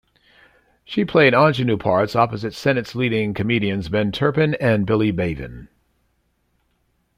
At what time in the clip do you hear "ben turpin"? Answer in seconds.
3.87-4.55